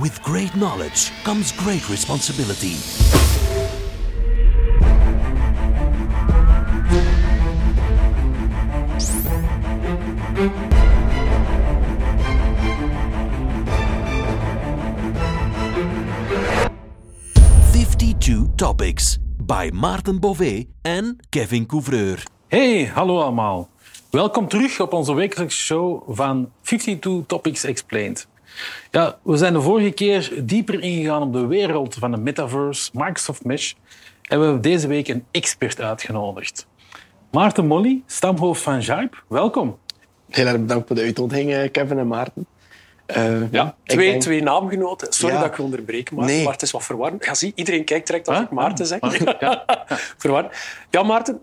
With 0.00 0.22
great 0.22 0.54
knowledge 0.54 1.12
comes 1.22 1.52
great 1.52 1.86
responsibility. 1.88 2.76
Fifty-two 17.70 18.48
topics 18.56 19.18
by 19.36 19.70
Maarten 19.72 20.20
Bové 20.20 20.64
en 20.82 21.18
Kevin 21.28 21.66
Couvreur. 21.66 22.22
Hey, 22.48 22.84
hallo 22.86 23.20
allemaal. 23.20 23.68
Welkom 24.10 24.48
terug 24.48 24.80
op 24.80 24.92
onze 24.92 25.14
wekelijkse 25.14 25.58
show 25.58 26.02
van 26.08 26.52
52 26.62 27.26
Topics 27.26 27.64
Explained. 27.64 28.30
Ja, 28.90 29.18
we 29.22 29.36
zijn 29.36 29.52
de 29.52 29.60
vorige 29.60 29.90
keer 29.90 30.32
dieper 30.44 30.80
ingegaan 30.80 31.22
op 31.22 31.32
de 31.32 31.46
wereld 31.46 31.94
van 31.94 32.10
de 32.10 32.16
metaverse, 32.16 32.90
Microsoft 32.92 33.44
Mesh. 33.44 33.72
En 34.22 34.38
we 34.38 34.44
hebben 34.44 34.62
deze 34.62 34.86
week 34.86 35.08
een 35.08 35.24
expert 35.30 35.80
uitgenodigd. 35.80 36.66
Maarten 37.30 37.66
Molly, 37.66 38.02
stamhoofd 38.06 38.62
van 38.62 38.80
Jipe, 38.80 39.16
welkom. 39.28 39.78
Heel 40.28 40.46
erg 40.46 40.60
bedankt 40.60 40.86
voor 40.86 40.96
de 40.96 41.02
uitnodiging, 41.02 41.70
Kevin 41.70 41.98
en 41.98 42.06
Maarten. 42.06 42.46
Uh, 43.16 43.52
ja, 43.52 43.74
twee, 43.84 44.10
denk... 44.10 44.22
twee 44.22 44.42
naamgenoten. 44.42 45.12
Sorry 45.12 45.34
Ja. 45.34 45.40
dat 45.40 45.50
ik 45.50 45.56
je 45.56 45.62
onderbreek, 45.62 46.10
Nee. 46.10 46.42
maar 46.44 46.52
het 46.52 46.62
is 46.62 46.70
wat 46.70 46.84
verwarrend. 46.84 47.24
Ja, 47.24 47.34
zie, 47.34 47.52
iedereen 47.54 47.84
kijkt 47.84 48.06
direct 48.06 48.28
als 48.28 48.36
Huh? 48.36 48.46
ik 48.46 48.52
Maarten 48.52 48.86
zeg. 48.86 48.98
Ja. 49.40 49.64
verwarrend. 50.18 50.52
Ja, 50.90 51.02
Maarten, 51.02 51.40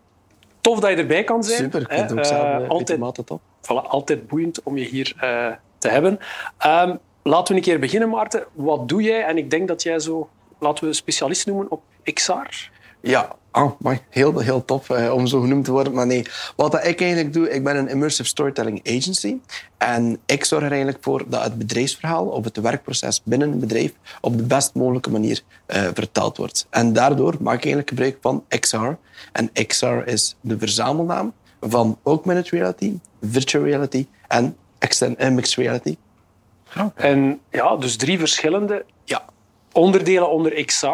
tof 0.61 0.79
dat 0.79 0.89
je 0.89 0.95
erbij 0.95 1.23
kan 1.23 1.43
zijn. 1.43 1.57
Super, 1.57 1.81
ik 1.81 1.87
vind 1.89 2.01
het 2.01 2.11
ook 2.11 2.17
Eh, 2.17 2.23
zelf 2.25 2.61
uh, 2.61 2.69
altijd, 2.69 2.99
top. 3.25 3.41
voilà, 3.61 3.87
altijd 3.87 4.27
boeiend 4.27 4.63
om 4.63 4.77
je 4.77 4.85
hier 4.85 5.13
eh, 5.17 5.47
te 5.77 5.89
hebben. 5.89 6.19
Ehm, 6.57 6.95
laten 7.29 7.53
we 7.53 7.59
een 7.59 7.65
keer 7.65 7.79
beginnen, 7.79 8.09
Maarten. 8.09 8.45
Wat 8.53 8.89
doe 8.89 9.01
jij? 9.01 9.23
En 9.23 9.37
ik 9.37 9.49
denk 9.49 9.67
dat 9.67 9.83
jij 9.83 9.99
zo, 9.99 10.29
laten 10.59 10.87
we 10.87 10.93
specialist 10.93 11.45
noemen 11.45 11.71
op 11.71 11.81
XR. 12.13 12.69
Ja, 13.01 13.35
oh, 13.51 13.71
heel, 14.09 14.39
heel 14.39 14.65
tof 14.65 14.89
eh, 14.89 15.13
om 15.13 15.27
zo 15.27 15.41
genoemd 15.41 15.65
te 15.65 15.71
worden. 15.71 15.93
Maar 15.93 16.07
nee, 16.07 16.25
wat 16.55 16.71
dat 16.71 16.85
ik 16.85 17.01
eigenlijk 17.01 17.33
doe, 17.33 17.49
ik 17.49 17.63
ben 17.63 17.77
een 17.77 17.87
immersive 17.87 18.29
storytelling 18.29 18.87
agency. 18.87 19.37
En 19.77 20.19
ik 20.25 20.45
zorg 20.45 20.63
er 20.63 20.69
eigenlijk 20.69 21.03
voor 21.03 21.23
dat 21.27 21.43
het 21.43 21.57
bedrijfsverhaal 21.57 22.25
of 22.25 22.43
het 22.43 22.57
werkproces 22.57 23.21
binnen 23.23 23.51
een 23.51 23.59
bedrijf 23.59 23.93
op 24.21 24.37
de 24.37 24.43
best 24.43 24.73
mogelijke 24.73 25.09
manier 25.11 25.41
eh, 25.65 25.87
vertaald 25.93 26.37
wordt. 26.37 26.67
En 26.69 26.93
daardoor 26.93 27.35
maak 27.39 27.55
ik 27.55 27.63
eigenlijk 27.63 27.89
gebruik 27.89 28.17
van 28.21 28.43
XR. 28.59 28.91
En 29.31 29.51
XR 29.67 29.85
is 30.05 30.35
de 30.41 30.57
verzamelnaam 30.57 31.33
van 31.61 31.97
augmented 32.03 32.49
reality, 32.49 32.93
virtual 33.21 33.63
reality 33.63 34.07
en 34.27 34.55
mixed 35.35 35.57
reality. 35.57 35.95
En 36.95 37.39
ja, 37.51 37.75
dus 37.75 37.95
drie 37.95 38.19
verschillende 38.19 38.85
Ja, 39.03 39.25
onderdelen 39.71 40.29
onder 40.29 40.65
XR. 40.65 40.87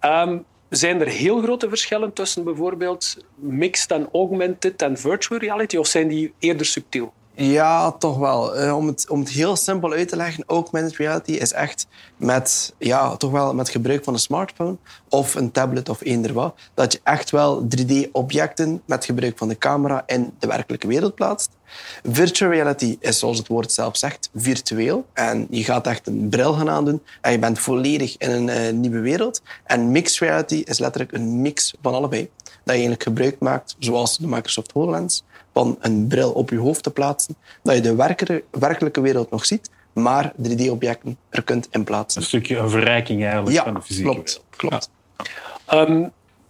Ehm, 0.00 0.38
zijn 0.68 1.00
er 1.00 1.06
heel 1.06 1.42
grote 1.42 1.68
verschillen 1.68 2.12
tussen 2.12 2.44
bijvoorbeeld 2.44 3.16
mixed 3.34 3.90
en 3.90 4.08
augmented 4.12 4.82
en 4.82 4.98
virtual 4.98 5.40
reality? 5.40 5.76
Of 5.76 5.86
zijn 5.86 6.08
die 6.08 6.34
eerder 6.38 6.66
subtiel? 6.66 7.12
Ja, 7.36 7.92
toch 7.92 8.18
wel. 8.18 8.56
Eh, 8.56 8.76
om, 8.76 8.86
het, 8.86 9.10
om 9.10 9.20
het 9.20 9.28
heel 9.28 9.56
simpel 9.56 9.92
uit 9.92 10.08
te 10.08 10.16
leggen, 10.16 10.44
augmented 10.46 10.96
reality 10.96 11.32
is 11.32 11.52
echt 11.52 11.86
met, 12.16 12.74
ja, 12.78 13.16
toch 13.16 13.30
wel 13.30 13.54
met 13.54 13.68
gebruik 13.68 14.04
van 14.04 14.12
een 14.12 14.18
smartphone 14.18 14.76
of 15.08 15.34
een 15.34 15.50
tablet 15.50 15.88
of 15.88 16.00
eender 16.00 16.32
wat, 16.32 16.58
dat 16.74 16.92
je 16.92 17.00
echt 17.02 17.30
wel 17.30 17.66
3D-objecten 17.76 18.82
met 18.86 19.04
gebruik 19.04 19.38
van 19.38 19.48
de 19.48 19.58
camera 19.58 20.02
in 20.06 20.34
de 20.38 20.46
werkelijke 20.46 20.86
wereld 20.86 21.14
plaatst. 21.14 21.50
Virtual 22.02 22.50
reality 22.50 22.96
is, 23.00 23.18
zoals 23.18 23.38
het 23.38 23.48
woord 23.48 23.72
zelf 23.72 23.96
zegt, 23.96 24.30
virtueel. 24.34 25.06
En 25.12 25.46
je 25.50 25.64
gaat 25.64 25.86
echt 25.86 26.06
een 26.06 26.28
bril 26.28 26.52
gaan 26.52 26.70
aandoen 26.70 27.02
en 27.20 27.32
je 27.32 27.38
bent 27.38 27.58
volledig 27.58 28.16
in 28.16 28.30
een 28.30 28.48
eh, 28.48 28.72
nieuwe 28.72 29.00
wereld. 29.00 29.42
En 29.64 29.90
mixed 29.90 30.18
reality 30.18 30.62
is 30.64 30.78
letterlijk 30.78 31.12
een 31.12 31.42
mix 31.42 31.74
van 31.82 31.94
allebei. 31.94 32.30
Dat 32.44 32.54
je 32.64 32.70
eigenlijk 32.70 33.02
gebruik 33.02 33.38
maakt, 33.38 33.76
zoals 33.78 34.18
de 34.18 34.26
Microsoft 34.26 34.72
HoloLens, 34.72 35.24
van 35.52 35.76
een 35.80 36.06
bril 36.06 36.30
op 36.32 36.50
je 36.50 36.58
hoofd 36.58 36.82
te 36.82 36.90
plaatsen, 36.90 37.36
dat 37.62 37.74
je 37.74 37.80
de 37.80 37.94
werkere- 37.94 38.42
werkelijke 38.50 39.00
wereld 39.00 39.30
nog 39.30 39.44
ziet, 39.44 39.70
maar 39.92 40.32
3D-objecten 40.42 41.18
er 41.30 41.42
kunt 41.42 41.68
in 41.70 41.84
plaatsen. 41.84 42.20
Een 42.20 42.26
stukje 42.26 42.56
een 42.56 42.70
verrijking 42.70 43.22
eigenlijk 43.24 43.56
van 43.58 43.74
de 43.74 43.82
fysieke 43.82 44.10
klopt. 44.10 44.40
wereld. 44.50 44.56
klopt. 44.56 44.90
Ehm, 45.66 46.04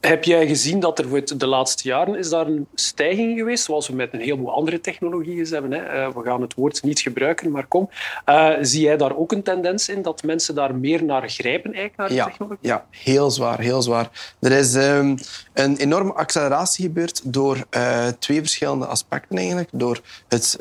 heb 0.07 0.25
jij 0.25 0.47
gezien 0.47 0.81
dat 0.81 0.99
er 0.99 1.39
de 1.39 1.47
laatste 1.47 1.89
jaren 1.89 2.15
is 2.19 2.29
daar 2.29 2.47
een 2.47 2.67
stijging 2.75 3.39
geweest, 3.39 3.65
zoals 3.65 3.89
we 3.89 3.95
met 3.95 4.13
een 4.13 4.21
heleboel 4.21 4.53
andere 4.53 4.81
technologieën 4.81 5.47
hebben? 5.47 5.73
Hè? 5.73 5.79
Eh, 5.79 6.15
we 6.15 6.23
gaan 6.23 6.41
het 6.41 6.55
woord 6.55 6.83
niet 6.83 7.01
gebruiken, 7.01 7.51
maar 7.51 7.67
kom. 7.67 7.91
Eh, 8.25 8.51
zie 8.61 8.81
jij 8.81 8.97
daar 8.97 9.17
ook 9.17 9.33
een 9.33 9.43
tendens 9.43 9.89
in 9.89 10.03
dat 10.03 10.23
mensen 10.23 10.55
daar 10.55 10.75
meer 10.75 11.05
naar 11.05 11.29
grijpen 11.31 11.73
eigenlijk, 11.73 11.97
naar 11.97 12.09
de 12.09 12.15
Ja, 12.15 12.25
technologie? 12.25 12.59
ja, 12.61 12.87
heel 12.91 13.31
zwaar, 13.31 13.61
heel 13.61 13.83
zwaar. 13.83 14.35
Er 14.41 14.53
is 14.53 14.75
ehm, 14.75 15.17
een 15.53 15.77
enorme 15.77 16.13
acceleratie 16.13 16.85
gebeurd 16.85 17.21
door 17.33 17.65
eh, 17.71 18.07
twee 18.19 18.41
verschillende 18.41 18.87
aspecten 18.87 19.37
eigenlijk. 19.37 19.69
Door 19.73 20.01
het 20.29 20.59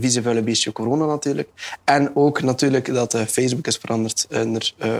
visuele 0.00 0.42
beestje 0.42 0.72
corona 0.72 1.06
natuurlijk. 1.06 1.48
En 1.84 2.16
ook 2.16 2.42
natuurlijk 2.42 2.94
dat 2.94 3.16
Facebook 3.16 3.66
is 3.66 3.76
veranderd 3.76 4.26
naar... 4.28 4.72
eh, 4.78 4.90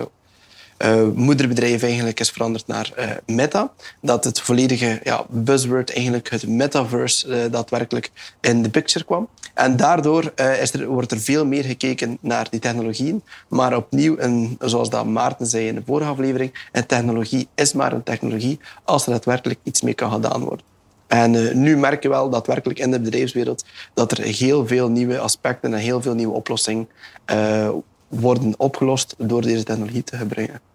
eh, 0.78 1.02
moederbedrijf 1.14 1.82
eigenlijk 1.82 2.20
is 2.20 2.30
veranderd 2.30 2.66
naar 2.66 2.92
eh, 2.96 3.10
Meta. 3.26 3.72
Dat 4.00 4.24
het 4.24 4.40
volledige 4.40 5.00
ja, 5.02 5.24
buzzword, 5.28 5.94
eigenlijk 5.94 6.30
het 6.30 6.48
metaverse, 6.48 7.34
eh, 7.34 7.52
daadwerkelijk 7.52 8.10
in 8.40 8.62
de 8.62 8.70
picture 8.70 9.04
kwam. 9.04 9.28
En 9.54 9.76
daardoor 9.76 10.32
is 10.60 10.72
er, 10.72 10.86
wordt 10.86 11.12
er 11.12 11.20
veel 11.20 11.46
meer 11.46 11.64
gekeken 11.64 12.18
naar 12.20 12.46
die 12.50 12.60
technologieën. 12.60 13.22
Maar 13.48 13.76
opnieuw, 13.76 14.16
en 14.16 14.56
zoals 14.60 14.90
dat 14.90 15.06
Maarten 15.06 15.46
zei 15.46 15.66
in 15.66 15.74
de 15.74 15.82
vorige 15.86 16.10
aflevering, 16.10 16.68
een 16.72 16.86
technologie 16.86 17.48
is 17.54 17.72
maar 17.72 17.92
een 17.92 18.02
technologie 18.02 18.58
als 18.84 19.06
er 19.06 19.12
daadwerkelijk 19.12 19.60
iets 19.62 19.82
mee 19.82 19.94
kan 19.94 20.12
gedaan 20.12 20.40
worden. 20.40 20.64
En 21.06 21.60
nu 21.60 21.76
merk 21.76 22.02
je 22.02 22.08
wel 22.08 22.30
daadwerkelijk 22.30 22.78
in 22.78 22.90
de 22.90 23.00
bedrijfswereld 23.00 23.64
dat 23.94 24.12
er 24.12 24.24
heel 24.24 24.66
veel 24.66 24.88
nieuwe 24.88 25.18
aspecten 25.18 25.74
en 25.74 25.80
heel 25.80 26.02
veel 26.02 26.14
nieuwe 26.14 26.34
oplossingen 26.34 26.88
worden 28.08 28.54
opgelost 28.56 29.14
door 29.18 29.42
deze 29.42 29.62
technologie 29.62 30.04
te 30.04 30.16
gebruiken. 30.16 30.67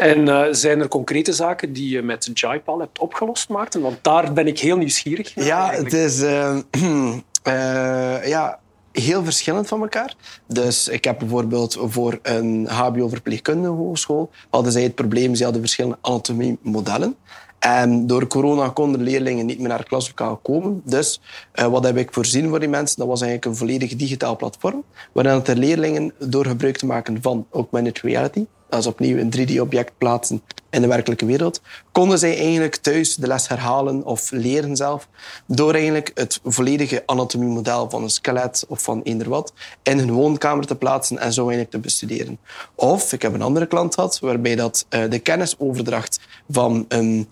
En 0.00 0.28
eh, 0.28 0.46
zijn 0.50 0.80
er 0.80 0.88
concrete 0.88 1.32
zaken 1.32 1.72
die 1.72 1.90
je 1.90 2.02
met 2.02 2.30
Jaipal 2.34 2.78
hebt 2.78 2.98
opgelost, 2.98 3.48
Maarten? 3.48 3.80
Want 3.80 3.98
daar 4.02 4.32
ben 4.32 4.46
ik 4.46 4.58
heel 4.58 4.76
nieuwsgierig 4.76 5.36
naar. 5.36 5.46
Ja, 5.46 5.60
eigenlijk. 5.60 5.92
het 5.92 6.00
is 6.00 6.22
eh, 6.22 6.58
eh, 7.42 8.28
ja, 8.28 8.58
heel 8.92 9.24
verschillend 9.24 9.68
van 9.68 9.80
elkaar. 9.80 10.14
Dus 10.46 10.88
ik 10.88 11.04
heb 11.04 11.18
bijvoorbeeld 11.18 11.78
voor 11.80 12.18
een 12.22 12.66
HBO-verpleegkundige 12.68 13.72
hogeschool 13.72 14.30
hadden 14.50 14.72
zij 14.72 14.82
het 14.82 14.94
probleem, 14.94 15.34
ze 15.34 15.42
hadden 15.44 15.60
verschillende 15.62 15.98
anatomiemodellen. 16.00 17.16
En 17.58 18.06
door 18.06 18.26
corona 18.26 18.68
konden 18.68 19.02
leerlingen 19.02 19.46
niet 19.46 19.58
meer 19.58 19.68
naar 19.68 19.78
het 19.78 19.88
klaslokaal 19.88 20.36
komen. 20.36 20.82
Dus 20.84 21.20
eh, 21.52 21.66
wat 21.66 21.84
heb 21.84 21.96
ik 21.96 22.12
voorzien 22.12 22.48
voor 22.48 22.60
die 22.60 22.68
mensen? 22.68 22.98
Dat 22.98 23.06
was 23.06 23.20
eigenlijk 23.20 23.50
een 23.50 23.58
volledig 23.58 23.96
digitaal 23.96 24.36
platform, 24.36 24.84
waarin 25.12 25.40
de 25.44 25.56
leerlingen 25.56 26.12
door 26.18 26.46
gebruik 26.46 26.76
te 26.76 26.86
maken 26.86 27.22
van 27.22 27.46
augmented 27.50 28.00
reality, 28.00 28.46
dat 28.70 28.80
is 28.80 28.86
opnieuw 28.86 29.18
een 29.18 29.32
3D-object 29.38 29.92
plaatsen 29.98 30.42
in 30.70 30.80
de 30.80 30.88
werkelijke 30.88 31.26
wereld, 31.26 31.60
konden 31.92 32.18
zij 32.18 32.38
eigenlijk 32.38 32.76
thuis 32.76 33.16
de 33.16 33.26
les 33.26 33.48
herhalen 33.48 34.04
of 34.04 34.30
leren 34.30 34.76
zelf 34.76 35.08
door 35.46 35.74
eigenlijk 35.74 36.10
het 36.14 36.40
volledige 36.44 37.02
anatomiemodel 37.06 37.90
van 37.90 38.02
een 38.02 38.10
skelet 38.10 38.64
of 38.68 38.82
van 38.82 39.02
eender 39.02 39.28
wat 39.28 39.52
in 39.82 39.98
hun 39.98 40.12
woonkamer 40.12 40.66
te 40.66 40.76
plaatsen 40.76 41.18
en 41.18 41.32
zo 41.32 41.40
eigenlijk 41.40 41.70
te 41.70 41.78
bestuderen. 41.78 42.38
Of, 42.74 43.12
ik 43.12 43.22
heb 43.22 43.34
een 43.34 43.42
andere 43.42 43.66
klant 43.66 43.94
gehad 43.94 44.18
waarbij 44.18 44.56
dat, 44.56 44.86
eh, 44.88 45.10
de 45.10 45.18
kennisoverdracht 45.18 46.20
van 46.48 46.84
een 46.88 47.28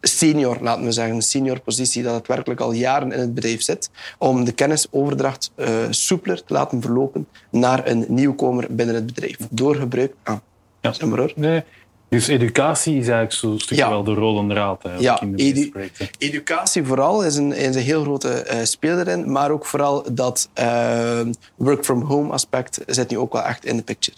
senior, 0.00 0.58
laten 0.60 0.84
we 0.84 0.92
zeggen, 0.92 1.14
een 1.14 1.22
senior 1.22 1.60
positie 1.60 2.02
dat 2.02 2.14
het 2.14 2.26
werkelijk 2.26 2.60
al 2.60 2.72
jaren 2.72 3.12
in 3.12 3.20
het 3.20 3.34
bedrijf 3.34 3.62
zit, 3.62 3.90
om 4.18 4.44
de 4.44 4.52
kennisoverdracht 4.52 5.50
eh, 5.54 5.68
soepeler 5.90 6.44
te 6.44 6.52
laten 6.52 6.82
verlopen 6.82 7.28
naar 7.50 7.86
een 7.86 8.04
nieuwkomer 8.08 8.66
binnen 8.70 8.94
het 8.94 9.06
bedrijf. 9.06 9.36
Door 9.50 9.74
gebruik... 9.74 10.14
Ah, 10.22 10.36
Ja. 10.80 10.92
zeg 10.92 11.08
maar 11.08 11.18
hoor. 11.18 11.32
Nee. 11.36 11.62
Dus 12.08 12.28
educatie 12.28 12.92
is 12.92 13.00
eigenlijk 13.08 13.32
zo'n 13.32 13.58
stukje 13.58 13.84
Ja. 13.84 13.88
wel 13.90 14.04
de 14.04 14.14
rode 14.14 14.54
draad 14.54 14.84
eigenlijk 14.84 15.20
Ja, 15.20 15.26
in 15.26 15.36
de 15.36 15.42
edu-. 15.42 15.72
Educatie 16.18 16.84
vooral 16.84 17.24
is 17.24 17.36
een, 17.36 17.52
is 17.52 17.74
een 17.76 17.82
heel 17.82 18.02
grote 18.02 18.28
eh 18.32 18.64
speler 18.64 19.08
in, 19.08 19.32
maar 19.32 19.50
ook 19.50 19.66
vooral 19.66 20.04
dat 20.12 20.48
eh, 20.52 21.20
work-from-home 21.56 22.32
aspect 22.32 22.80
zit 22.86 23.10
nu 23.10 23.18
ook 23.18 23.32
wel 23.32 23.42
echt 23.42 23.64
in 23.64 23.76
de 23.76 23.82
picture. 23.82 24.16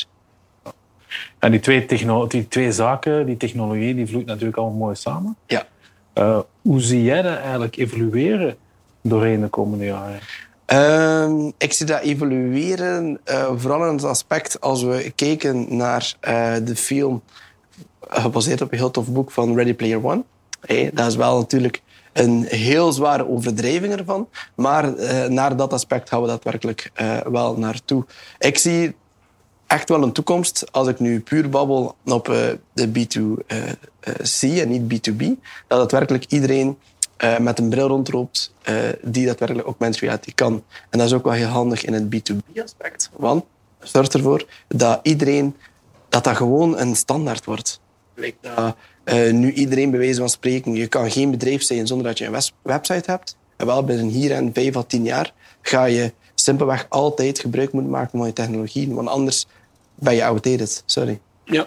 En 1.39 1.51
die 1.51 1.61
twee, 1.61 1.87
die 2.29 2.49
twee 2.49 2.73
zaken, 2.73 3.27
die 3.27 3.37
technologie, 3.37 3.95
die 3.95 4.07
vloeit 4.07 4.27
natuurlijk 4.27 4.57
allemaal 4.57 4.79
mooi 4.79 4.95
samen. 4.95 5.37
Ja. 5.47 5.67
Eh, 6.13 6.39
hoe 6.63 6.81
zie 6.81 7.03
jij 7.03 7.23
dat 7.23 7.37
eigenlijk 7.39 7.77
evolueren 7.77 8.57
doorheen 9.03 9.41
de 9.41 9.49
komende 9.49 9.85
jaren? 9.85 10.19
Ehm, 10.65 11.51
ik 11.59 11.73
zie 11.73 11.87
dat 11.87 12.01
evolueren, 12.01 13.21
eh, 13.25 13.53
vooral 13.57 13.87
in 13.87 13.95
het 13.95 14.05
aspect 14.05 14.61
als 14.61 14.83
we 14.83 15.13
kijken 15.15 15.77
naar 15.77 16.15
eh, 16.21 16.55
de 16.65 16.77
film 16.77 17.23
eh, 18.09 18.23
gebaseerd 18.23 18.61
op 18.61 18.73
een 18.73 18.79
heel 18.79 18.91
tof 18.91 19.09
boek 19.09 19.31
van 19.31 19.55
Ready 19.55 19.75
Player 19.75 20.07
One. 20.07 20.23
Hey, 20.61 20.91
dat 20.95 21.07
is 21.07 21.17
wel 21.17 21.39
natuurlijk 21.39 21.83
een 22.13 22.45
heel 22.49 22.93
zware 22.93 23.29
overdrijving 23.29 23.93
ervan, 23.93 24.29
maar 24.55 24.93
naar 25.31 25.57
dat 25.57 25.73
aspect 25.73 26.09
gaan 26.09 26.21
we 26.21 26.27
daadwerkelijk 26.27 26.91
wel 27.31 27.57
naartoe. 27.59 28.05
Ik 28.39 28.59
zie 28.59 28.95
echt 29.67 29.89
wel 29.89 30.03
een 30.03 30.13
toekomst, 30.13 30.73
als 30.73 30.89
ik 30.89 30.99
nu 30.99 31.21
puur 31.21 31.49
babbel 31.49 31.95
op 32.05 32.25
de 32.73 32.89
B2C 32.89 34.59
en 34.61 34.69
niet 34.69 35.11
B2B, 35.11 35.25
dat 35.67 35.79
daadwerkelijk 35.79 36.25
iedereen 36.29 36.79
eh, 37.23 37.39
met 37.39 37.59
een 37.59 37.69
bril 37.69 37.89
rondloopt 37.89 38.53
eh, 38.63 38.75
die 39.03 39.27
daadwerkelijk 39.27 39.67
augmented 39.67 40.01
reality 40.01 40.33
kan. 40.35 40.65
En 40.91 40.99
dat 40.99 41.07
is 41.07 41.13
ook 41.13 41.25
wel 41.25 41.33
heel 41.33 41.47
handig 41.47 41.85
in 41.85 41.93
het 41.93 42.05
B2B-aspect, 42.05 43.11
want 43.17 43.45
zorgt 43.81 44.15
ervoor 44.15 44.47
dat 44.69 45.01
iedereen, 45.03 45.57
dat 46.09 46.25
dat 46.25 46.37
gewoon 46.37 46.79
een 46.79 46.97
standaard 46.97 47.45
wordt. 47.45 47.81
Dat, 48.41 48.77
eh, 49.05 49.33
nu 49.33 49.53
iedereen 49.53 49.91
bij 49.91 50.15
van 50.15 50.29
spreken, 50.29 50.75
je 50.75 50.87
kan 50.87 51.11
geen 51.11 51.31
bedrijf 51.31 51.63
zijn 51.63 51.87
zonder 51.87 52.07
dat 52.07 52.19
je 52.19 52.27
een 52.27 52.43
website 52.63 53.11
hebt. 53.11 53.37
En 53.57 53.67
wel 53.67 53.85
binnen 53.85 54.09
hier 54.09 54.33
en 54.33 54.51
vijf 54.53 54.77
à 54.77 54.83
tien 54.83 55.05
jaar 55.05 55.33
ga 55.61 55.85
je 55.85 56.13
simpelweg 56.35 56.87
altijd 56.89 57.39
gebruik 57.39 57.73
moeten 57.73 57.91
maken 57.91 58.19
van 58.19 58.27
je 58.27 58.33
technologie, 58.33 58.95
want 58.95 59.09
anders 59.09 59.47
ben 59.95 60.15
je 60.15 60.25
outdated. 60.25 60.83
Sorry. 60.87 61.21
Ja. 61.53 61.67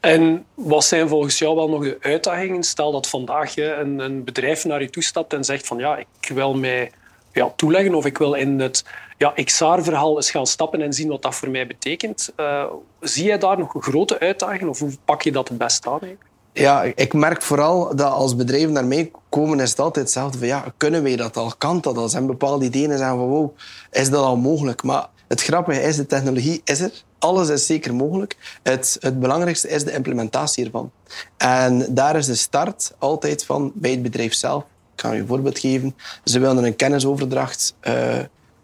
En 0.00 0.44
wat 0.54 0.84
zijn 0.84 1.08
volgens 1.08 1.38
jou 1.38 1.56
wel 1.56 1.68
nog 1.68 1.82
de 1.82 1.96
uitdagingen? 2.00 2.62
Stel 2.62 2.92
dat 2.92 3.08
vandaag 3.08 3.54
je 3.54 3.72
een, 3.72 3.98
een 3.98 4.24
bedrijf 4.24 4.64
naar 4.64 4.82
je 4.82 4.90
toestapt 4.90 5.32
en 5.32 5.44
zegt 5.44 5.66
van 5.66 5.78
ja, 5.78 5.96
ik 5.96 6.28
wil 6.34 6.54
mij 6.54 6.90
ja, 7.32 7.52
toeleggen 7.56 7.94
of 7.94 8.06
ik 8.06 8.18
wil 8.18 8.34
in 8.34 8.60
het 8.60 8.84
ja, 9.18 9.32
XR-verhaal 9.44 10.16
eens 10.16 10.30
gaan 10.30 10.46
stappen 10.46 10.82
en 10.82 10.92
zien 10.92 11.08
wat 11.08 11.22
dat 11.22 11.34
voor 11.34 11.50
mij 11.50 11.66
betekent. 11.66 12.32
Eh, 12.36 12.64
zie 13.00 13.24
jij 13.24 13.38
daar 13.38 13.58
nog 13.58 13.74
grote 13.78 14.18
uitdagingen 14.18 14.68
of 14.68 14.78
hoe 14.78 14.92
pak 15.04 15.22
je 15.22 15.32
dat 15.32 15.48
het 15.48 15.58
best 15.58 15.86
aan? 15.86 15.92
eigenlijk? 15.92 16.26
Ja, 16.52 16.82
ik 16.82 17.12
merk 17.12 17.42
vooral 17.42 17.96
dat 17.96 18.12
als 18.12 18.36
bedrijven 18.36 18.72
naar 18.72 18.84
mij 18.84 19.10
komen, 19.28 19.60
is 19.60 19.70
het 19.70 19.78
altijd 19.78 20.04
hetzelfde. 20.04 20.38
Van, 20.38 20.46
ja, 20.46 20.64
kunnen 20.76 21.02
wij 21.02 21.16
dat 21.16 21.36
al? 21.36 21.52
Kan 21.58 21.80
dat 21.80 21.96
al? 21.96 22.08
Zijn 22.08 22.26
bepaalde 22.26 22.64
ideeën 22.64 22.90
en 22.90 22.98
zeggen 22.98 23.16
van, 23.16 23.28
wow, 23.28 23.56
is 23.90 24.10
dat 24.10 24.24
al 24.24 24.36
mogelijk? 24.36 24.82
Maar 24.82 25.06
het 25.28 25.42
grappige 25.42 25.82
is, 25.82 25.96
de 25.96 26.06
technologie 26.06 26.60
is 26.64 26.80
er. 26.80 26.92
Alles 27.18 27.48
is 27.48 27.66
zeker 27.66 27.94
mogelijk. 27.94 28.58
Het, 28.62 28.96
het 29.00 29.20
belangrijkste 29.20 29.68
is 29.68 29.84
de 29.84 29.92
implementatie 29.92 30.64
ervan. 30.64 30.90
En 31.36 31.94
daar 31.94 32.16
is 32.16 32.26
de 32.26 32.34
start 32.34 32.94
altijd 32.98 33.44
van 33.44 33.72
bij 33.74 33.90
het 33.90 34.02
bedrijf 34.02 34.34
zelf. 34.34 34.62
Ik 34.62 34.68
kan 34.94 35.14
je 35.14 35.20
een 35.20 35.26
voorbeeld 35.26 35.58
geven. 35.58 35.96
Ze 36.24 36.38
willen 36.38 36.64
een 36.64 36.76
kennisoverdracht 36.76 37.74
eh, 37.80 38.18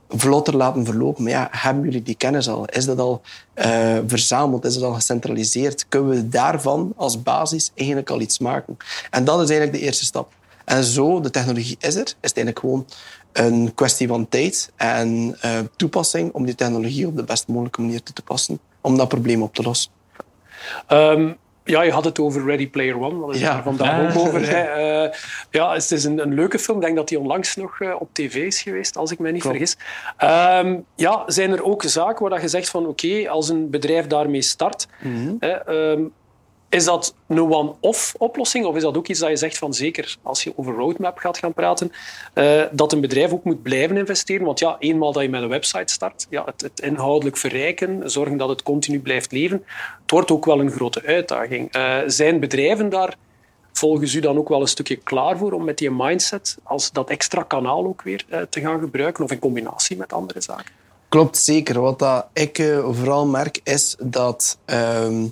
vlotter 0.08 0.56
laten 0.56 0.84
verlopen. 0.84 1.22
Maar 1.22 1.32
ja, 1.32 1.48
hebben 1.50 1.84
jullie 1.84 2.02
die 2.02 2.14
kennis 2.14 2.48
al? 2.48 2.64
Is 2.64 2.84
dat 2.84 2.98
al 2.98 3.22
eh, 3.54 3.98
verzameld? 4.06 4.64
Is 4.64 4.74
dat 4.74 4.82
al 4.82 4.94
gecentraliseerd? 4.94 5.88
Kunnen 5.88 6.10
we 6.10 6.28
daarvan 6.28 6.92
als 6.96 7.22
basis 7.22 7.72
eigenlijk 7.74 8.10
al 8.10 8.20
iets 8.20 8.38
maken? 8.38 8.76
En 9.10 9.24
dat 9.24 9.40
is 9.40 9.48
eigenlijk 9.48 9.78
de 9.78 9.84
eerste 9.84 10.04
stap. 10.04 10.32
En 10.64 10.84
zo, 10.84 11.20
de 11.20 11.30
technologie 11.30 11.76
is 11.80 11.94
er, 11.94 12.00
is 12.00 12.14
het 12.20 12.36
eigenlijk 12.36 12.58
gewoon 12.58 12.86
een 13.34 13.72
kwestie 13.74 14.08
van 14.08 14.28
tijd 14.28 14.72
en 14.76 15.36
eh, 15.40 15.50
toepassing 15.76 16.32
om 16.32 16.44
die 16.44 16.54
technologie 16.54 17.06
op 17.06 17.16
de 17.16 17.24
best 17.24 17.48
mogelijke 17.48 17.80
manier 17.80 18.02
te 18.02 18.12
toepassen 18.12 18.58
om 18.80 18.96
dat 18.96 19.08
probleem 19.08 19.42
op 19.42 19.54
te 19.54 19.62
lossen. 19.62 19.90
Ehm, 20.86 21.32
ja, 21.64 21.82
je 21.82 21.90
had 21.92 22.04
het 22.04 22.18
over 22.18 22.44
Ready 22.44 22.68
Player 22.70 23.00
One. 23.00 23.20
Dat 23.26 23.34
is 23.34 23.40
Ja. 23.40 23.52
daar 23.52 23.62
vandaag 23.62 24.16
ook 24.16 24.26
over. 24.26 24.48
Hè. 24.48 24.60
Eh, 25.04 25.12
ja, 25.50 25.72
het 25.72 25.90
is 25.90 26.04
een, 26.04 26.18
een 26.18 26.34
leuke 26.34 26.58
film. 26.58 26.76
Ik 26.78 26.84
denk 26.84 26.96
dat 26.96 27.08
die 27.08 27.18
onlangs 27.18 27.56
nog 27.56 27.80
eh, 27.80 27.94
op 27.98 28.08
tv 28.12 28.34
is 28.34 28.62
geweest, 28.62 28.96
als 28.96 29.10
ik 29.10 29.18
me 29.18 29.30
niet 29.30 29.42
Klopt. 29.42 29.56
vergis. 29.56 29.76
Ehm, 30.16 30.76
ja, 30.96 31.22
zijn 31.26 31.50
er 31.52 31.64
ook 31.64 31.82
zaken 31.82 32.20
waar 32.20 32.30
dat 32.30 32.40
je 32.40 32.48
zegt 32.48 32.68
van 32.68 32.86
oké, 32.86 33.28
als 33.28 33.48
een 33.48 33.70
bedrijf 33.70 34.06
daarmee 34.06 34.42
start, 34.42 34.86
hè, 35.38 35.48
ehm, 35.50 36.02
is 36.74 36.84
dat 36.84 37.14
een 37.28 37.52
one-off 37.52 38.14
oplossing? 38.18 38.64
Of 38.64 38.76
is 38.76 38.82
dat 38.82 38.96
ook 38.96 39.08
iets 39.08 39.18
dat 39.18 39.28
je 39.28 39.36
zegt 39.36 39.58
van 39.58 39.74
zeker 39.74 40.16
als 40.22 40.44
je 40.44 40.52
over 40.56 40.74
roadmap 40.74 41.18
gaat 41.18 41.38
gaan 41.38 41.52
praten, 41.52 41.92
eh, 42.32 42.62
dat 42.70 42.92
een 42.92 43.00
bedrijf 43.00 43.32
ook 43.32 43.44
moet 43.44 43.62
blijven 43.62 43.96
investeren? 43.96 44.46
Want 44.46 44.58
ja, 44.58 44.76
eenmaal 44.78 45.12
dat 45.12 45.22
je 45.22 45.28
met 45.28 45.42
een 45.42 45.48
website 45.48 45.92
start, 45.92 46.26
ja, 46.30 46.44
het, 46.56 46.80
inhoudelijk 46.80 47.36
verrijken, 47.36 48.10
zorgen 48.10 48.36
dat 48.36 48.48
het 48.48 48.62
continu 48.62 49.00
blijft 49.00 49.32
leven, 49.32 49.64
het 50.02 50.10
wordt 50.10 50.30
ook 50.30 50.44
wel 50.44 50.60
een 50.60 50.70
grote 50.70 51.02
uitdaging. 51.02 51.72
Eh, 51.72 51.98
zijn 52.06 52.40
bedrijven 52.40 52.88
daar 52.88 53.16
volgens 53.72 54.14
u 54.14 54.20
dan 54.20 54.38
ook 54.38 54.48
wel 54.48 54.60
een 54.60 54.68
stukje 54.68 54.96
klaar 54.96 55.38
voor 55.38 55.52
om 55.52 55.64
met 55.64 55.78
die 55.78 55.90
mindset 55.90 56.58
als 56.62 56.92
dat 56.92 57.10
extra 57.10 57.42
kanaal 57.42 57.84
ook 57.84 58.02
weer 58.02 58.24
eh, 58.28 58.40
te 58.40 58.60
gaan 58.60 58.80
gebruiken 58.80 59.24
of 59.24 59.30
in 59.30 59.38
combinatie 59.38 59.96
met 59.96 60.12
andere 60.12 60.40
zaken? 60.40 60.72
Klopt 61.08 61.36
zeker. 61.36 61.80
Wat 61.80 61.98
dat 61.98 62.26
ik 62.32 62.56
vooral 62.90 63.26
merk 63.26 63.60
is 63.64 63.96
dat 63.98 64.58
ehm, 64.64 65.24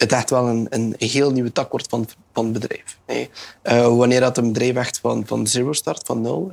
het 0.00 0.12
echt 0.12 0.30
wel 0.30 0.48
een, 0.48 0.66
een 0.70 0.94
heel 0.98 1.30
nieuwe 1.30 1.52
tak 1.52 1.70
wordt 1.70 1.88
van, 1.88 2.06
van 2.32 2.44
het 2.44 2.52
bedrijf. 2.52 2.98
Eh, 3.62 3.96
wanneer 3.96 4.20
dat 4.20 4.38
een 4.38 4.52
bedrijf 4.52 4.76
echt 4.76 4.98
van, 4.98 5.26
van 5.26 5.46
zero 5.46 5.72
start, 5.72 6.06
van 6.06 6.20
nul, 6.20 6.52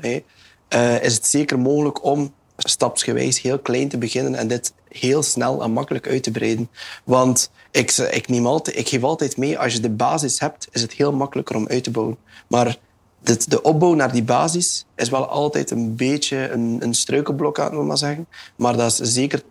eh, 0.68 1.04
is 1.04 1.14
het 1.14 1.28
zeker 1.28 1.60
mogelijk 1.60 2.04
om 2.04 2.34
stapsgewijs 2.58 3.42
heel 3.42 3.60
klein 3.60 3.90
te 3.90 3.98
beginnen 3.98 4.36
en 4.36 4.48
dit 4.48 4.74
heel 4.90 5.24
snel 5.24 5.64
en 5.64 5.72
makkelijk 5.72 6.08
uit 6.08 6.24
te 6.24 6.32
breiden. 6.32 6.70
Want 7.04 7.52
ik, 7.72 7.92
ik, 7.92 8.28
neem 8.28 8.46
altijd, 8.48 8.78
ik 8.78 8.90
geef 8.90 9.04
altijd 9.04 9.38
mee, 9.38 9.60
als 9.60 9.74
je 9.74 9.80
de 9.80 9.90
basis 9.90 10.40
hebt, 10.40 10.68
is 10.72 10.82
het 10.82 10.94
heel 10.94 11.14
makkelijker 11.14 11.56
om 11.56 11.68
uit 11.68 11.84
te 11.84 11.92
bouwen. 11.92 12.18
Maar 12.48 12.78
dit, 13.22 13.50
de 13.50 13.62
opbouw 13.62 13.94
naar 13.94 14.12
die 14.12 14.24
basis 14.24 14.86
is 14.96 15.10
wel 15.10 15.28
altijd 15.28 15.72
een 15.72 15.96
beetje 15.96 16.50
een, 16.50 16.78
een 16.80 16.94
struikelblok, 16.94 17.58
laten 17.58 17.78
we 17.78 17.84
maar 17.84 17.98
zeggen. 17.98 18.28
Maar 18.56 18.78
dat 18.78 19.00
is 19.00 19.14
zeker... 19.14 19.42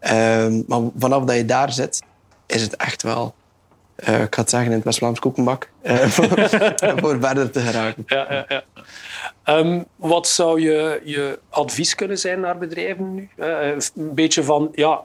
Ehm, 0.00 0.62
maar 0.66 0.80
vanaf 0.98 1.24
dat 1.24 1.36
je 1.36 1.44
daar 1.44 1.72
zit, 1.72 2.02
is 2.50 2.62
het 2.62 2.76
echt 2.76 3.02
wel... 3.02 3.34
eh, 3.96 4.22
ik 4.22 4.34
ga 4.34 4.40
het 4.40 4.50
zeggen 4.50 4.68
in 4.70 4.76
het 4.76 4.84
West-Vlaams 4.84 5.18
koekenbak. 5.18 5.70
eh, 5.82 5.96
voor, 6.16 6.28
voor 7.02 7.20
verder 7.20 7.50
te 7.50 7.60
geraken. 7.60 8.02
Ja, 8.06 8.26
ja, 8.30 8.44
ja. 8.48 8.62
Ehm, 9.44 9.82
wat 9.96 10.28
zou 10.28 10.60
je, 10.60 11.00
je 11.04 11.38
advies 11.48 11.94
kunnen 11.94 12.18
zijn 12.18 12.40
naar 12.40 12.58
bedrijven 12.58 13.14
nu? 13.14 13.28
Eh, 13.36 13.68
een 13.96 14.14
beetje 14.14 14.42
van, 14.44 14.68
ja, 14.74 15.00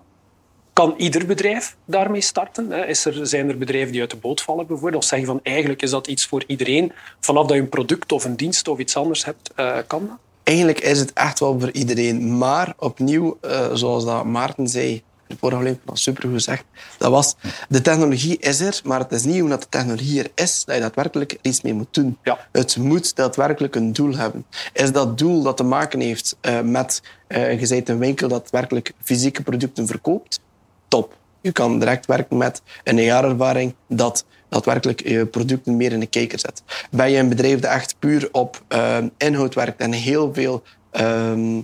kan 0.73 0.93
ieder 0.97 1.25
bedrijf 1.25 1.75
daarmee 1.85 2.21
starten? 2.21 2.71
hè? 2.71 2.85
Is 2.85 3.05
er, 3.05 3.27
zijn 3.27 3.49
er 3.49 3.57
bedrijven 3.57 3.91
die 3.91 4.01
uit 4.01 4.09
de 4.09 4.17
boot 4.17 4.41
vallen 4.41 4.67
bijvoorbeeld? 4.67 5.03
Of 5.03 5.09
zeggen 5.09 5.27
van, 5.27 5.39
eigenlijk 5.43 5.81
is 5.81 5.89
dat 5.89 6.07
iets 6.07 6.25
voor 6.25 6.43
iedereen. 6.47 6.91
Vanaf 7.19 7.45
dat 7.45 7.55
je 7.55 7.61
een 7.61 7.69
product 7.69 8.11
of 8.11 8.25
een 8.25 8.35
dienst 8.35 8.67
of 8.67 8.79
iets 8.79 8.97
anders 8.97 9.25
hebt, 9.25 9.51
kan 9.87 10.07
dat? 10.07 10.17
Eigenlijk 10.43 10.79
is 10.79 10.99
het 10.99 11.13
echt 11.13 11.39
wel 11.39 11.59
voor 11.59 11.71
iedereen. 11.71 12.37
Maar 12.37 12.73
opnieuw, 12.77 13.37
zoals 13.73 14.05
dat 14.05 14.25
Maarten 14.25 14.67
zei, 14.67 15.03
de 15.35 15.41
vorige 15.41 15.57
aflevering, 15.57 15.87
dat 15.87 15.99
super 15.99 16.29
gezegd, 16.29 16.63
dat 16.97 17.11
was, 17.11 17.35
de 17.69 17.81
technologie 17.81 18.37
is 18.37 18.59
er, 18.59 18.81
maar 18.83 18.99
het 18.99 19.11
is 19.11 19.23
niet 19.23 19.41
omdat 19.41 19.61
de 19.61 19.69
technologie 19.69 20.23
er 20.23 20.31
is, 20.35 20.63
dat 20.65 20.75
je 20.75 20.81
daadwerkelijk 20.81 21.31
er 21.31 21.37
iets 21.41 21.61
mee 21.61 21.73
moet 21.73 21.93
doen. 21.93 22.17
Ja. 22.23 22.47
Het 22.51 22.77
moet 22.77 23.15
daadwerkelijk 23.15 23.75
een 23.75 23.93
doel 23.93 24.15
hebben. 24.15 24.45
Is 24.73 24.91
dat 24.91 25.17
doel 25.17 25.43
dat 25.43 25.57
te 25.57 25.63
maken 25.63 25.99
heeft 25.99 26.37
eh, 26.41 26.61
met, 26.61 27.01
bent 27.27 27.89
een 27.89 27.97
winkel 27.97 28.27
dat 28.27 28.49
werkelijk 28.49 28.93
fysieke 29.03 29.43
producten 29.43 29.87
verkoopt, 29.87 30.39
top. 30.87 31.17
Je 31.41 31.51
kan 31.51 31.79
direct 31.79 32.05
werken 32.05 32.37
met 32.37 32.61
een 32.83 33.01
jaarervaring 33.01 33.75
dat 33.87 34.25
daadwerkelijk 34.49 35.07
je 35.07 35.25
producten 35.25 35.77
meer 35.77 35.91
in 35.91 35.99
de 35.99 36.07
kijker 36.07 36.39
zet. 36.39 36.63
Ben 36.91 37.11
je 37.11 37.17
een 37.17 37.29
bedrijf 37.29 37.59
dat 37.59 37.71
echt 37.71 37.95
puur 37.99 38.29
op 38.31 38.63
eh, 38.67 38.97
inhoud 39.17 39.55
werkt 39.55 39.79
en 39.79 39.91
heel 39.91 40.33
veel 40.33 40.63
ehm, 40.91 41.61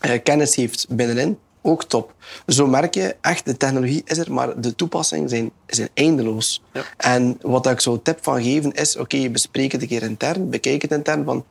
eh, 0.00 0.22
kennis 0.22 0.54
heeft 0.54 0.86
binnenin, 0.88 1.38
ook 1.62 1.84
top. 1.84 2.14
Zo 2.46 2.66
merk 2.66 2.94
je 2.94 3.16
echt, 3.20 3.44
de 3.44 3.56
technologie 3.56 4.02
is 4.04 4.18
er, 4.18 4.32
maar 4.32 4.60
de 4.60 4.74
toepassingen 4.74 5.28
zijn, 5.28 5.50
zijn 5.66 5.88
eindeloos. 5.94 6.62
Ja. 6.72 6.82
En 6.96 7.38
wat 7.40 7.66
ik 7.66 7.80
zo 7.80 8.02
tip 8.02 8.18
van 8.22 8.42
geven 8.42 8.72
is, 8.72 8.96
oké, 8.96 9.30
bespreek 9.30 9.72
het 9.72 9.82
een 9.82 9.88
keer 9.88 10.02
intern, 10.02 10.50
bekijk 10.50 10.82
het 10.82 10.90
intern 10.90 11.24
van, 11.24 11.44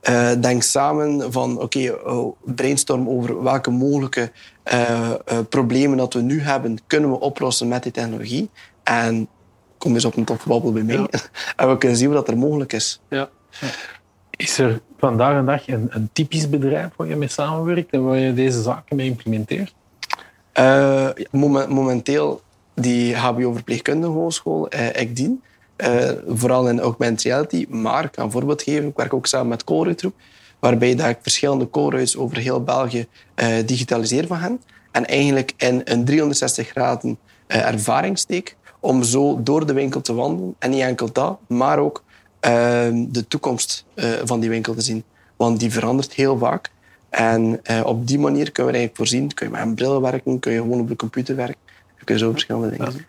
eh, 0.00 0.30
denk 0.40 0.62
samen 0.62 1.32
van, 1.32 1.60
oké, 1.60 1.98
oh, 2.04 2.36
brainstorm 2.44 3.08
over 3.08 3.42
welke 3.42 3.70
mogelijke 3.70 4.32
eh, 4.62 5.10
eh, 5.10 5.38
problemen 5.48 5.96
dat 5.96 6.14
we 6.14 6.20
nu 6.20 6.40
hebben, 6.40 6.78
kunnen 6.86 7.10
we 7.10 7.20
oplossen 7.20 7.68
met 7.68 7.82
die 7.82 7.92
technologie. 7.92 8.50
En 8.82 9.28
kom 9.78 9.92
dus 9.92 10.04
op 10.04 10.16
een 10.16 10.24
toffe 10.24 10.48
babbel 10.48 10.72
bij 10.72 10.82
mij. 10.82 10.96
en 11.56 11.68
we 11.68 11.78
kunnen 11.78 11.98
zien 11.98 12.12
wat 12.12 12.28
er 12.28 12.38
mogelijk 12.38 12.72
is. 12.72 13.00
Ja. 13.08 13.30
Is 14.36 14.58
er 14.58 14.80
vandaag 14.98 15.38
de 15.38 15.44
dag 15.44 15.68
een, 15.68 15.86
een 15.90 16.08
typisch 16.12 16.48
bedrijf 16.48 16.88
waar 16.96 17.08
je 17.08 17.16
mee 17.16 17.28
samenwerkt 17.28 17.90
en 17.92 18.04
waar 18.04 18.16
je 18.18 18.34
deze 18.34 18.62
zaken 18.62 18.96
mee 18.96 19.06
implementeert? 19.06 19.74
Eh, 20.52 21.08
momen- 21.30 21.70
momenteel 21.72 22.40
die 22.74 23.16
HBO-verpleegkundige 23.16 24.12
hogeschool, 24.12 24.68
eh, 24.68 25.00
ik 25.00 25.16
dien. 25.16 25.42
eh, 25.76 26.10
vooral 26.28 26.68
in 26.68 26.80
augmented 26.80 27.22
reality. 27.22 27.66
Maar 27.68 28.04
ik 28.04 28.12
kan 28.12 28.24
een 28.24 28.30
voorbeeld 28.30 28.62
geven. 28.62 28.88
Ik 28.88 28.96
werk 28.96 29.14
ook 29.14 29.26
samen 29.26 29.48
met 29.48 29.64
Colruyt 29.64 30.00
Groep, 30.00 30.14
waarbij 30.58 30.94
dat 30.94 31.06
ik 31.08 31.18
verschillende 31.22 31.70
Colruyts 31.70 32.16
over 32.16 32.36
heel 32.36 32.62
België 32.62 33.06
eh, 33.34 33.48
digitaliseer 33.66 34.26
van 34.26 34.36
hen. 34.36 34.60
En 34.90 35.06
eigenlijk 35.06 35.52
in 35.56 35.80
een 35.84 36.04
360 36.04 36.68
graden 36.68 37.18
eh, 37.46 37.66
ervaring 37.68 38.18
steek 38.18 38.56
om 38.80 39.02
zo 39.02 39.42
door 39.42 39.66
de 39.66 39.72
winkel 39.72 40.00
te 40.00 40.14
wandelen. 40.14 40.54
En 40.58 40.70
niet 40.70 40.80
enkel 40.80 41.12
dat, 41.12 41.38
maar 41.48 41.78
ook 41.78 42.02
eh, 42.03 42.03
de 43.10 43.24
toekomst 43.28 43.84
eh, 43.94 44.10
van 44.24 44.40
die 44.40 44.50
winkel 44.50 44.74
te 44.74 44.80
zien. 44.80 45.04
Want 45.36 45.60
die 45.60 45.72
verandert 45.72 46.12
heel 46.12 46.38
vaak. 46.38 46.70
En 47.10 47.60
eh, 47.62 47.80
op 47.84 48.06
die 48.06 48.18
manier 48.18 48.52
kunnen 48.52 48.72
we 48.72 48.78
eigenlijk 48.78 48.96
voorzien. 48.96 49.34
Kun 49.34 49.46
je 49.46 49.52
met 49.52 49.62
een 49.62 49.74
bril 49.74 50.00
werken, 50.00 50.38
kun 50.38 50.52
je 50.52 50.60
gewoon 50.60 50.80
op 50.80 50.88
de 50.88 50.96
computer 50.96 51.36
werken. 51.36 51.56
Je 51.98 52.04
kunt 52.04 52.18
zo 52.18 52.30
verschillende 52.30 52.70
dingen 52.70 52.92
doen. 52.92 53.04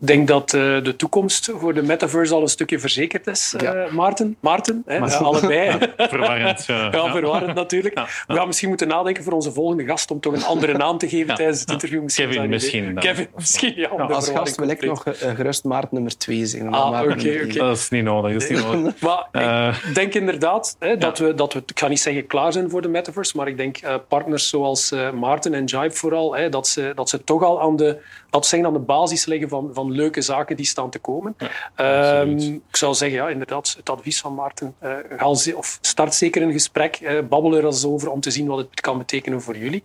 Ik 0.00 0.06
denk 0.06 0.28
dat 0.28 0.52
uh, 0.52 0.82
de 0.82 0.96
toekomst 0.96 1.50
voor 1.54 1.74
de 1.74 1.82
metaverse 1.82 2.34
al 2.34 2.42
een 2.42 2.48
stukje 2.48 2.78
verzekerd 2.78 3.26
is, 3.26 3.54
uh, 3.56 3.60
ja. 3.60 3.86
Maarten. 3.90 4.36
Maarten, 4.40 4.82
hè, 4.86 4.98
maar, 4.98 5.14
allebei. 5.14 5.78
verwarrend. 5.96 6.66
Ja, 6.66 6.88
ja, 6.92 7.10
verwarrend 7.12 7.54
natuurlijk. 7.54 7.94
We 8.26 8.34
gaan 8.34 8.46
misschien 8.46 8.68
moeten 8.68 8.88
nadenken 8.88 9.24
voor 9.24 9.32
onze 9.32 9.52
volgende 9.52 9.84
gast 9.84 10.10
om 10.10 10.20
toch 10.20 10.32
een 10.32 10.44
andere 10.44 10.76
naam 10.76 10.98
te 10.98 11.08
geven 11.08 11.34
tijdens 11.34 11.60
het 11.60 11.70
interview. 11.70 12.02
Misschien 12.02 12.28
Kevin 12.28 12.48
misschien. 12.48 12.94
Dan. 12.94 13.02
Kevin 13.02 13.28
misschien, 13.34 13.72
ja. 13.76 13.88
als 13.88 14.28
gast 14.28 14.56
wil 14.56 14.68
ik 14.68 14.84
nog 14.84 15.06
uh, 15.06 15.12
gerust 15.14 15.64
Maarten 15.64 15.88
nummer 15.92 16.18
twee 16.18 16.46
zeggen. 16.46 16.72
Ah, 16.72 16.88
oké, 16.88 17.12
oké. 17.12 17.12
Okay. 17.12 17.46
Dat 17.46 17.76
is 17.76 17.88
niet 17.88 18.04
nodig. 18.04 18.32
Dat 18.32 18.42
is 18.42 18.48
niet 18.48 18.72
nodig. 18.72 19.00
maar 19.32 19.82
ik 19.88 19.94
denk 19.94 20.14
inderdaad 20.14 20.76
hè, 20.78 20.96
dat, 20.96 21.18
we, 21.18 21.34
dat 21.34 21.52
we, 21.52 21.62
ik 21.66 21.78
ga 21.78 21.88
niet 21.88 22.00
zeggen 22.00 22.26
klaar 22.26 22.52
zijn 22.52 22.70
voor 22.70 22.82
de 22.82 22.88
metaverse, 22.88 23.36
maar 23.36 23.48
ik 23.48 23.56
denk 23.56 23.80
partners 24.08 24.48
zoals 24.48 24.94
Maarten 25.14 25.54
en 25.54 25.64
Jive 25.64 25.96
vooral, 25.96 26.36
hè, 26.36 26.48
dat, 26.48 26.68
ze, 26.68 26.92
dat 26.94 27.08
ze 27.08 27.24
toch 27.24 27.42
al 27.42 27.60
aan 27.60 27.76
de, 27.76 27.98
dat 28.30 28.46
zeggen, 28.46 28.68
aan 28.68 28.74
de 28.74 28.78
basis 28.78 29.26
leggen 29.26 29.48
van, 29.48 29.70
van 29.72 29.87
leuke 29.90 30.20
zaken 30.20 30.56
die 30.56 30.66
staan 30.66 30.90
te 30.90 30.98
komen. 30.98 31.36
Ja, 31.76 32.20
um, 32.20 32.38
ik 32.68 32.76
zou 32.76 32.94
zeggen, 32.94 33.18
ja, 33.18 33.28
inderdaad, 33.28 33.74
het 33.76 33.90
advies 33.90 34.20
van 34.20 34.34
Maarten. 34.34 34.74
Uh, 34.82 34.92
ga 35.16 35.26
of 35.54 35.78
start 35.80 36.14
zeker 36.14 36.42
een 36.42 36.52
gesprek, 36.52 37.00
uh, 37.00 37.18
babbel 37.28 37.56
er 37.56 37.64
eens 37.64 37.84
over 37.84 38.10
om 38.10 38.20
te 38.20 38.30
zien 38.30 38.46
wat 38.46 38.58
het 38.58 38.80
kan 38.80 38.98
betekenen 38.98 39.42
voor 39.42 39.56
jullie. 39.56 39.82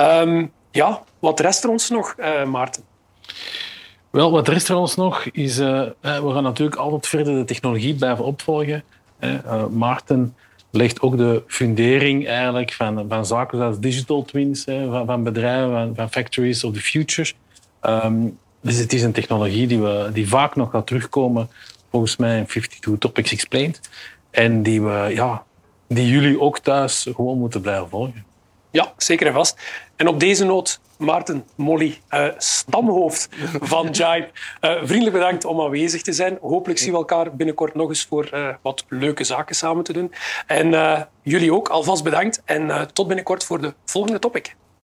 Um, 0.00 0.52
ja, 0.70 1.02
wat 1.18 1.40
rest 1.40 1.64
er 1.64 1.70
ons 1.70 1.90
nog, 1.90 2.14
uh, 2.18 2.44
Maarten? 2.44 2.82
Wel, 4.10 4.30
wat 4.30 4.48
rest 4.48 4.68
er 4.68 4.76
ons 4.76 4.94
nog 4.94 5.24
is... 5.24 5.56
we 5.56 5.94
gaan 6.02 6.42
natuurlijk 6.42 6.80
altijd 6.80 7.06
verder 7.06 7.34
de 7.34 7.44
technologie 7.44 7.94
blijven 7.94 8.24
opvolgen. 8.24 8.84
Maarten 9.70 10.36
legt 10.70 11.00
ook 11.00 11.16
de 11.16 11.42
fundering 11.46 12.26
eigenlijk 12.26 12.72
van, 12.72 13.06
van 13.08 13.26
zaken 13.26 13.58
zoals 13.58 13.78
digital 13.78 14.24
twins, 14.24 14.64
van, 14.64 15.06
van 15.06 15.22
bedrijven, 15.22 15.70
van, 15.70 15.94
van 15.94 16.10
factories 16.10 16.64
of 16.64 16.72
the 16.72 16.80
future. 16.80 17.32
Um, 17.82 18.38
dus 18.64 18.76
het 18.76 18.92
is 18.92 19.02
een 19.02 19.12
technologie 19.12 19.66
die, 19.66 19.80
we, 19.80 20.10
die 20.12 20.28
vaak 20.28 20.56
nog 20.56 20.70
gaat 20.70 20.86
terugkomen, 20.86 21.50
volgens 21.90 22.16
mij 22.16 22.38
in 22.38 22.46
52 22.46 22.98
Topics 22.98 23.32
Explained. 23.32 23.80
En 24.30 24.62
die, 24.62 24.82
we, 24.82 25.10
ja, 25.14 25.44
die 25.88 26.08
jullie 26.08 26.40
ook 26.40 26.58
thuis 26.58 27.06
gewoon 27.14 27.38
moeten 27.38 27.60
blijven 27.60 27.88
volgen. 27.88 28.24
Ja, 28.70 28.92
zeker 28.96 29.26
en 29.26 29.32
vast. 29.32 29.58
En 29.96 30.08
op 30.08 30.20
deze 30.20 30.44
noot, 30.44 30.80
Maarten, 30.98 31.44
Molly, 31.54 31.98
uh, 32.10 32.26
stamhoofd 32.36 33.28
van 33.60 33.90
Jive, 33.98 34.28
uh, 34.60 34.70
vriendelijk 34.82 35.12
bedankt 35.16 35.44
om 35.44 35.60
aanwezig 35.60 36.02
te 36.02 36.12
zijn. 36.12 36.38
Hopelijk 36.40 36.78
zien 36.78 36.92
we 36.92 36.96
elkaar 36.96 37.36
binnenkort 37.36 37.74
nog 37.74 37.88
eens 37.88 38.06
voor 38.08 38.30
uh, 38.34 38.48
wat 38.62 38.84
leuke 38.88 39.24
zaken 39.24 39.54
samen 39.56 39.84
te 39.84 39.92
doen. 39.92 40.12
En 40.46 41.08
jullie 41.22 41.52
ook, 41.52 41.68
alvast 41.68 42.04
bedankt. 42.04 42.42
En 42.44 42.88
tot 42.92 43.06
binnenkort 43.06 43.44
voor 43.44 43.60
de 43.60 43.74
volgende 43.84 44.18
topic. 44.18 44.54